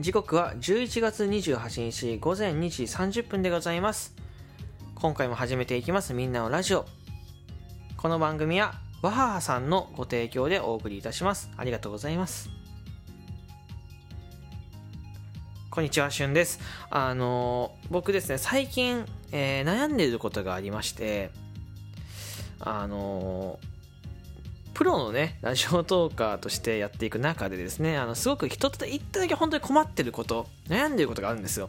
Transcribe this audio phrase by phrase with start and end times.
[0.00, 4.14] 時刻は11月28日午前2時30分でございます。
[4.94, 6.14] 今回も始めていきます。
[6.14, 6.86] みんなのラジオ。
[7.98, 11.50] この番組はわははさんのご提供でお送りいたします。
[11.58, 12.48] ありがとうございます。
[15.70, 16.58] こんにちはしゅんです。
[16.88, 21.30] あの僕ですね最近、えー、悩んでいることがありまして
[22.60, 23.58] あの
[24.74, 31.68] プロのね、ラジオトーカーとしてやっていく中でですね、あの、すごく一つ一っただけ本当に困ってること、悩んでることがあるんですよ。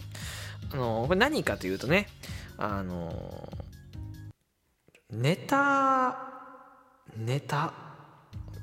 [0.72, 2.08] あの、これ何かというとね、
[2.58, 3.50] あの、
[5.12, 6.18] ネタ、
[7.18, 7.74] ネタ、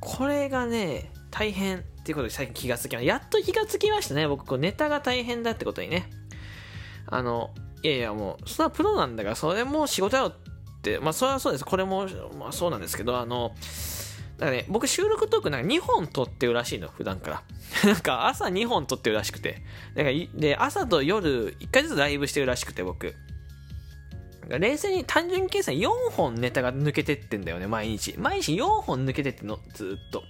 [0.01, 3.13] これがね、大変っていうことで最近気がつきました。
[3.13, 4.27] やっと気がつきましたね。
[4.27, 6.11] 僕、こうネタが大変だってことにね。
[7.07, 7.51] あの、
[7.83, 11.65] いやいやもう、そんなプロなんだから、それも仕事だよって、まあそれはそうです。
[11.65, 12.07] これも、
[12.39, 13.55] まあそうなんですけど、あの、
[14.41, 17.43] だからね、僕収録トークなんか2本撮ってるらしいの、普段から。
[17.85, 19.63] なんか朝2本撮ってるらしくて。
[19.95, 23.15] だかで、朝と夜1回ずつライブしてるらしくて、僕。
[24.49, 28.15] 冷静に単純計算4本ネタが抜けてってんだよね、毎日。
[28.17, 30.25] 毎日4本抜けてっての、ずっと。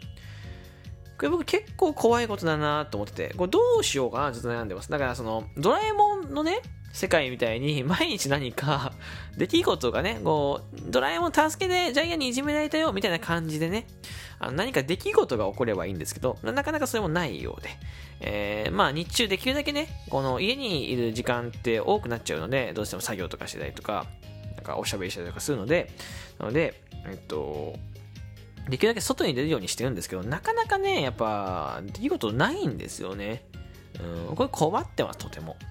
[1.21, 4.91] これ僕結構怖いことだなと思ってて、これどうしようかなずっと悩んでます。
[4.91, 6.63] だからその、ドラえもんのね、
[6.95, 8.95] 世界みたいに毎日何か
[9.37, 13.87] 出来事がね、こう、ドラえもん助けてジャイアンにいじめられたよみたいな感じでね、
[14.39, 17.69] あの何か出来事が起こればいいんですけど、なかなかそれもないようで、
[18.23, 24.07] えー、まあ日中できるだけね、この家にいる時間って多くなっちゃうので、どうしても作業とかしてたりとか、
[24.57, 25.91] なんかおしゃべりしたりとかするので、
[26.39, 27.77] なので、えっと、
[28.69, 33.45] できるだけ外に出るようにしてるんですけど、なかなかね、やっぱ、出来事ないんですよね。
[34.29, 35.57] うん、これ困ってます、とても。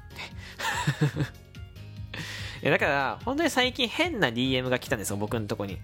[2.64, 5.78] だから、本当に最近変な DM が来たんですよ、僕のとこに。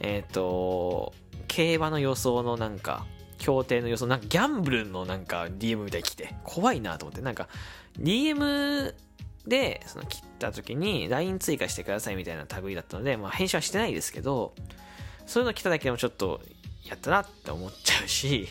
[0.00, 1.12] えっ、ー、と、
[1.48, 3.06] 競馬の予想のなんか、
[3.38, 7.48] 協定の予想、なんかギャンブルのなんか DM みたいに来て、怖いなと思って、なんか、
[7.98, 8.94] DM
[9.46, 14.54] で、その切った時に LINE 追加してくださいみたいな類だったので、まあ返信はしてないですけど、
[15.26, 16.40] そういうの来ただけでもちょっと、
[16.84, 18.48] やったなって思っちゃうし、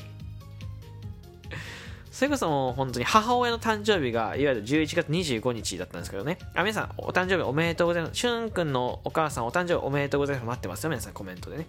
[2.15, 6.37] それこそもう本当に母親の誕生日が、いわゆる11月25日だったんですけどね。
[6.53, 8.15] あ、皆さん、お誕生日おめでとうございます。
[8.15, 10.47] しゅんくんのお母さん、お誕生日おめでとうございます。
[10.47, 11.67] 待ってますよ、皆さん、コメントでね。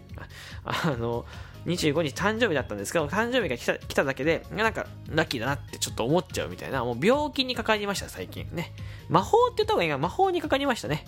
[0.65, 1.27] あの、
[1.67, 8.73] 25日誕生日だったんですけど、誕生日が来た来ただけで、なんか、ラッキーだなってちょっと思っちゃうみたいな、もう病気にかかりました、最近ね。
[9.09, 11.05] 魔法って言った方がいいが、魔法にかかりましたね。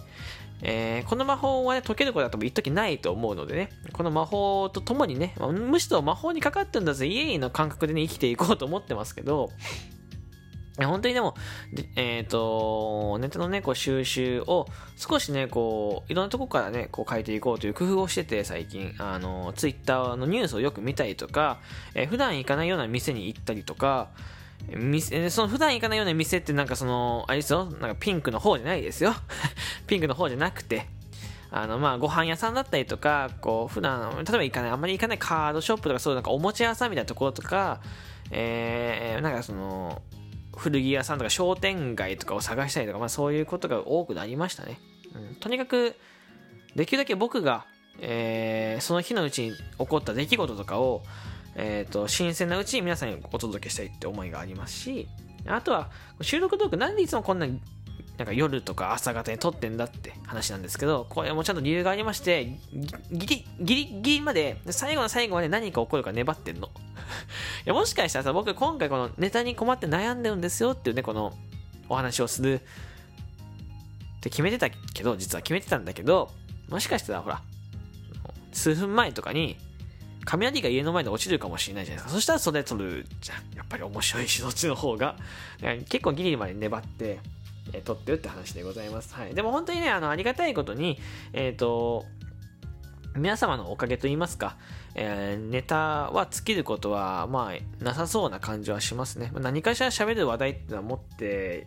[0.63, 9.51] えー、この魔法はね、解けることは多分一時ないと思うのでね、この魔法とともにね、むしろ魔法にかかってんだぜ、イエーイの感覚でね、生きていこうと思ってますけど、
[10.87, 11.35] 本当にでも、
[11.97, 21.59] えっ、ー、と、ネットのね、こう収集を少しね、こう、いろんなとこからね、こう変えていこうという工夫をしてて、最近、あの、ツイッターのニュースをよく見たりとか、
[21.95, 24.11] えー、普段行かないような店に行ったりとか、
[24.67, 29.15] 店、その普段行かないような店ってなんかその、あれですよ、なんかピンクの方じゃないですよ。
[29.87, 30.87] ピンクの方じゃなくて、
[31.51, 37.81] あの、まあ、ご飯屋さんだったりとか、こう、普段、例えば行かない、あんまり行かないカードショップとか、そういうなんかおもちゃ屋さんみたいなところとか、
[38.31, 40.03] えー、なんかその、
[40.55, 44.81] 古着屋さんとか商店街とかを探したりとか、まあそういうことが多くなりましたね。
[45.15, 45.97] うん、とにかく、
[46.75, 47.65] できるだけ僕が、
[48.01, 51.03] えー、その日のうちに起こった出来事とかを、
[51.55, 55.09] えっ、ー、と、新鮮なうちに皆さんにお届けしたいって思いがありますし、
[55.47, 57.47] あとは、収録トークなんでいつもこんな
[58.19, 62.59] なんか夜とか朝方に撮ってんだって話なんですけど、これもちゃんと理由がありまして、
[63.13, 66.67] ギリ、ギリギリまで、最後の最後まで何か起こるか粘ってんの。
[67.65, 71.33] いや、もしかしたらさ、僕今回このネタに困って悩んでるんですよっていうね、この
[71.89, 72.61] お話をするっ
[74.21, 76.33] て決めてたけど、実は決めてたんだけど、
[76.69, 77.41] もしかしたらほら、
[78.53, 79.57] 数分前とかに、
[80.25, 82.15] 雷が家の前で落ちるかもしれないじゃないですか。
[82.15, 83.57] そしたらそれ撮るじゃん。
[83.57, 85.17] やっぱり面白いし、そっちの方が。
[85.89, 87.21] 結構ギリまで粘って、
[87.73, 89.15] えー、撮ってるって話でございます。
[89.15, 89.35] はい。
[89.35, 90.99] でも本当にね、あの、ありがたいことに、
[91.33, 92.05] えっ、ー、と、
[93.17, 94.57] 皆様のおかげと言いますか、
[94.95, 99.33] えー、ネタは尽きることは、まあ、なさそうな感じはしますね。
[99.35, 101.67] 何かしら喋る話題っていうのは持って、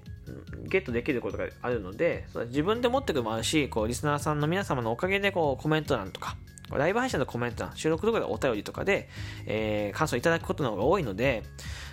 [0.64, 6.38] ゲットできることがあるので、自分で持ってくるもあるし、こう、リスナーさんの皆様のおかげで、こう、コメント欄とか、
[6.78, 9.10] ライブ配信のコメント欄、収録とかでお便りとかで、
[9.46, 11.44] えー、感想いただくことの方が多いので、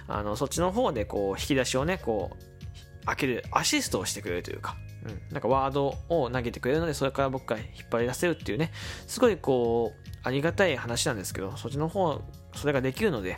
[0.06, 8.72] あの、そっちの方で、こう、引き出しをね、こう、開けるアシストをしてくれるというか、うん、なんかワードを投げてくれるので、それから僕が引っ張り出せるっていうね、
[9.06, 12.20] すごいこう、ありがたい話なんですけど、そっちの方、
[12.54, 13.36] それができるので、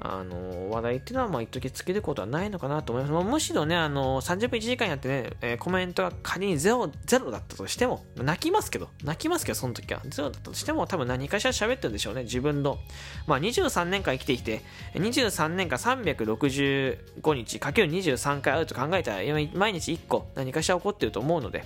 [0.00, 3.12] あの話題っていうのはまあ一時尽きることはないのかなと思います。
[3.12, 10.00] まあ、むしろね、あの30分1時間やってね、えー、コメントが仮にゼロゼロだったとしても、泣きますけど、泣きますけど、その時は。
[10.08, 12.78] ゼロだったとしても、多分何かしら喋ってるんでしょうね、自分の。
[13.26, 14.62] まあ、23年間生きてきて、
[14.94, 19.22] 23年間365日かける23回あると考えたら、
[19.54, 21.64] 毎日1個何かしら起こってると思うので、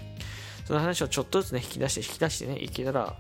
[0.64, 3.14] その話をちょっとずつね、引き出して、引き出してね、いけたら、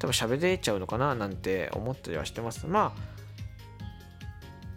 [0.00, 2.66] 多分喋れちゃうのかななんて思ったりはしてます。
[2.66, 3.19] まあ、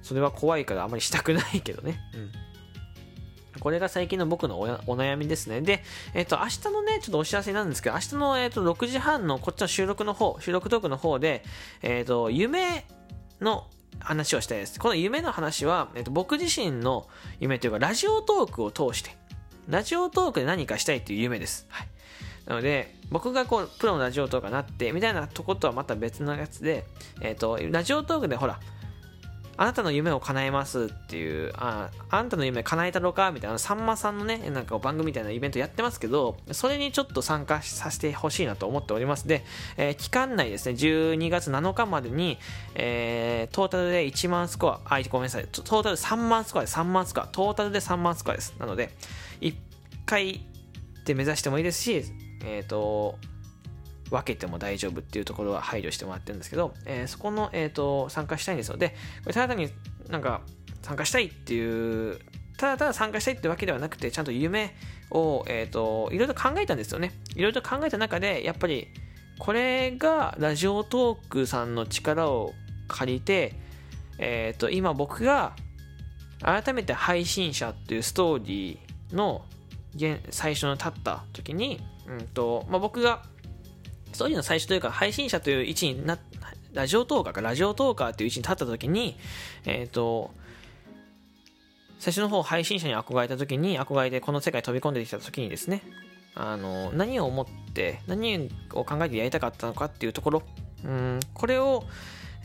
[0.04, 2.00] それは怖いからあまりしたくないけどね。
[2.14, 2.32] うん。
[3.60, 5.62] これが最近の僕のお悩みですね。
[5.62, 5.84] で、
[6.14, 11.44] えっ、ー、と、明日のね、ちょっとお知らせなんですけど、明日の、えっ、ー、と、6時半のこっちの収録の方、収録トークの方で、
[11.82, 12.86] えっ、ー、と、夢
[13.42, 13.68] の
[14.00, 14.80] 話をしたいです。
[14.80, 17.08] この夢の話は、えっと、僕自身の
[17.40, 19.16] 夢というか、ラジオトークを通して、
[19.70, 21.68] ラジオトークで何かしたいっていう夢です。
[21.70, 21.88] はい。
[22.46, 26.86] なので、僕がこう、プロのラジオトークになって、みたいなとことはまた別のやつで、
[27.22, 28.60] えっ、と、ラジオトークでほら、
[29.58, 39.28] あなたの夢を叶えますっていう、ああなたの夢叶えたのかみたいな、さんまさんのね、なんか番組みたいなイベントやってますけど、それにちょっと参加させてほしいなと思っております。
[39.28, 39.44] で、
[39.78, 42.38] えー、期間内ですね、12月7日までに、
[42.76, 48.56] えー、トータルで1万スコア、あ、ごめんなさい、トータル3万スコアです、3万スコア、トータルで3万スコアです。
[48.60, 48.90] なので、
[49.42, 49.56] 1
[50.06, 50.42] 回
[51.06, 52.04] で目指してもいいですし、
[52.44, 53.18] えっ、ー、と、
[54.10, 58.78] 分けても大丈夫っていうところは配慮してもらってるんですけど、えー、そこの、えーと、参加したいんですよ。
[58.78, 58.96] で、こ
[59.28, 59.70] れただ単に
[60.10, 60.42] なんか
[60.82, 62.20] 参加したいっていう、
[62.58, 64.76] ただただ参加したいってわけではなくて、ちゃんと夢
[65.12, 67.12] を、え、ー、と、いろいろ考えたんですよね。
[67.36, 68.88] いろいろ考えた中で、やっぱり、
[69.40, 72.54] これがラジオトークさんの力を
[72.88, 73.56] 借りて、
[74.20, 75.56] え、ー、と、今僕が
[76.42, 79.46] 改めて配信者っていうストーリーの
[80.30, 83.24] 最初の立った時に、うんとまあ、僕が
[84.14, 86.18] そういうの最初というか、配信者という位置にな、
[86.74, 89.18] ラジオトーカーか、ラジオトーカーという位置に立った時に、
[89.66, 90.32] えっ、ー、と、
[92.00, 95.84] 最初の方配信者に憧れた時に、憧れてこの世界飛び込んできた時にですね、
[96.36, 100.44] あの、何を思って、何を考えてやりたかったのかっていうところ、
[100.84, 101.86] うん、これを、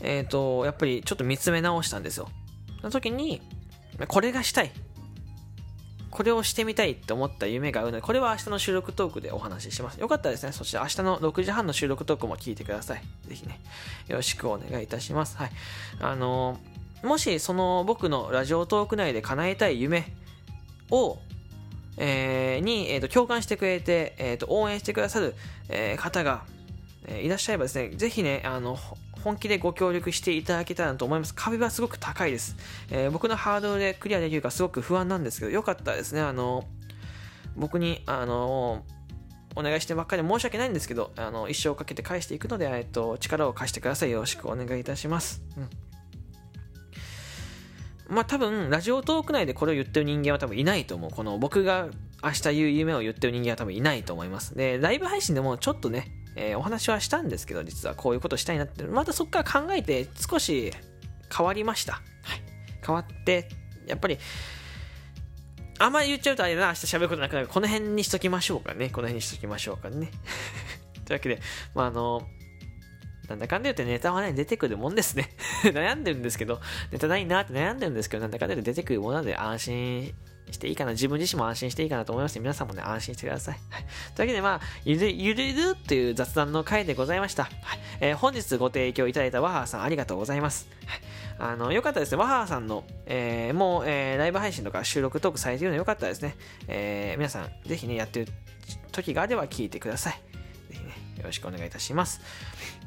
[0.01, 2.29] えっ、ー、と、やっぱりちょっと見つめ直したんですよ。
[2.81, 3.41] その時に、
[4.07, 4.71] これがしたい。
[6.11, 9.99] これをしてみたいって思った夢があるので、これは明日の収録トークでお話しします。
[9.99, 13.03] よかったらですね、そして明日の6時半の収録トークも聞いてください。
[13.27, 13.59] ぜひね、
[14.07, 15.37] よろしくお願いいたします。
[15.37, 15.51] はい。
[15.99, 20.11] あのー、もしその僕のラジオトーク内で叶えたい夢
[20.89, 21.19] を、
[21.97, 25.35] えー、に、えーと、共感してくれて、えーと、応援してくださる、
[25.69, 26.43] えー、方が、
[27.05, 28.77] えー、いらっしゃればですね、ぜひね、あの、
[29.23, 31.33] 本気でご協力していただけたらと思います。
[31.35, 32.55] 壁はすごく高いです。
[32.89, 36.65] えー、僕のハードルでクリアできるかすごく不安なんですけど、よかったですね、あの、
[37.55, 38.83] 僕に、あの、
[39.55, 44.11] お願いしてばっかり申し訳ないんですけど、あの、一生かけて返していくので、えっと、力を貸してください。
[44.11, 45.41] よろしくお願いいたします。
[45.57, 45.69] うん。
[48.15, 51.11] まあ多分、ラジオトーク内でこれを言ってる人間は多分いないと思う。
[51.11, 51.89] この僕が
[52.23, 54.55] 明日言う夢を言ってる人間は多分いないと思います。
[54.55, 60.71] で、ライブ配信でもちょっとね、えー、お話はしたんですけど、実はこういうことしたいなって、またそこから考えて少し
[61.35, 61.93] 変わりました。
[61.93, 62.01] はい。
[62.85, 63.49] 変わって、
[63.87, 64.17] やっぱり、
[65.79, 68.89] あんまり言っちゃうとあれだな、明日喋ることなくなるこの辺にしときましょうかね。
[68.89, 70.11] この辺にしときましょうかね。
[71.05, 71.41] というわけで、
[71.73, 72.27] まあ、あの、
[73.29, 75.29] なんだかんだ言ってネタはね、出てくるもんですね。
[75.63, 76.59] 悩んでるんですけど、
[76.91, 80.13] ネタないなって悩んでるんですけど、なんだかんだ言って出てくるもので安心
[80.51, 83.59] していいかな、自分自身も安心していいかなと思います皆さんもね、安心してください。
[83.69, 83.83] はい。
[84.15, 87.43] というわけで、まあ、ゆるゆるゆるっていう雑談の回でございました。
[87.43, 87.79] はい。
[88.01, 90.67] えー、本日ご提供いただいたワハーさんありがとうございます。
[90.85, 91.51] はい。
[91.51, 92.17] あの、よかったですね。
[92.17, 96.35] ワハーさんの、えー、もう、えー、ライブ配信とか収録トークされているのよかったですね。
[96.67, 98.31] えー、皆さん、ぜひね、やってる
[98.91, 100.13] 時があれば聞いてください。
[100.71, 102.21] ぜひね、よろしくお願いいたします。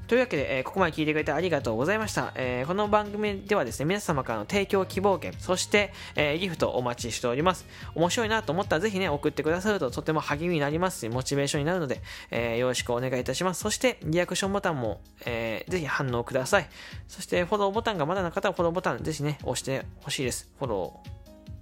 [0.07, 2.33] というわけで、えー、ここまで聞いてくれてありがとうございました。
[2.35, 7.67] えー、この番組ではですね、皆様からの提供希望券、そして、えー、ギフトお待ちしております。
[7.95, 13.61] 面白いなと思ったらぜひね、送ってくださるととても励みになりますし、モチベーションになるので、えよろしくお願いいたします。
[13.61, 16.69] そして、リアクションボタンも、えぜひ反応ください。
[17.09, 20.51] そして、フォローボタンがまだな方はフォローボタン、ぜひね、押してほしいです。
[20.59, 21.11] フォロー、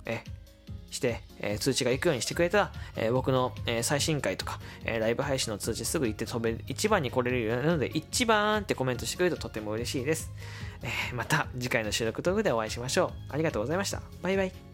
[0.06, 0.24] え
[0.90, 10.30] して、えー、通知が行くようにしてくれたら、えー、僕の、えー、最新回とか、えライブ配信の通知すぐ行って飛べ、一番に来れるようになるので、一番ってコメントしてくれるととても嬉しいです。
[10.82, 13.32] えまた次回の収録動画でお会いしましょう。
[13.32, 14.02] ありがとうございました。
[14.22, 14.69] バイバイ。